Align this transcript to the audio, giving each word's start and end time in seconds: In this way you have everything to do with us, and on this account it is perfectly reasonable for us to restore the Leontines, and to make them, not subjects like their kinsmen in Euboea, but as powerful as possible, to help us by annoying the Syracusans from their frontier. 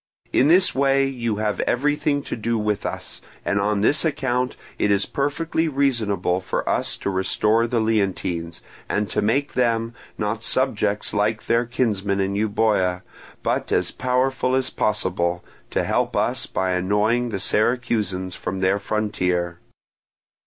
In 0.33 0.47
this 0.47 0.73
way 0.73 1.05
you 1.05 1.35
have 1.35 1.59
everything 1.67 2.23
to 2.23 2.35
do 2.35 2.57
with 2.57 2.87
us, 2.87 3.21
and 3.45 3.61
on 3.61 3.81
this 3.81 4.03
account 4.03 4.55
it 4.79 4.89
is 4.89 5.05
perfectly 5.05 5.67
reasonable 5.67 6.41
for 6.41 6.67
us 6.67 6.97
to 6.97 7.11
restore 7.11 7.67
the 7.67 7.79
Leontines, 7.79 8.61
and 8.89 9.11
to 9.11 9.21
make 9.21 9.53
them, 9.53 9.93
not 10.17 10.41
subjects 10.41 11.13
like 11.13 11.45
their 11.45 11.67
kinsmen 11.67 12.19
in 12.19 12.33
Euboea, 12.33 13.03
but 13.43 13.71
as 13.71 13.91
powerful 13.91 14.55
as 14.55 14.71
possible, 14.71 15.45
to 15.69 15.83
help 15.83 16.15
us 16.15 16.47
by 16.47 16.71
annoying 16.71 17.29
the 17.29 17.39
Syracusans 17.39 18.33
from 18.33 18.61
their 18.61 18.79
frontier. 18.79 19.59